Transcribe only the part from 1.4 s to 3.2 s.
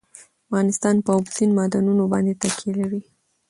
معدنونه باندې تکیه لري.